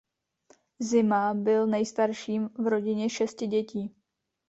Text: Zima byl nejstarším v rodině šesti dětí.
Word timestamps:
Zima 0.79 1.33
byl 1.33 1.67
nejstarším 1.67 2.49
v 2.59 2.67
rodině 2.67 3.09
šesti 3.09 3.47
dětí. 3.47 3.95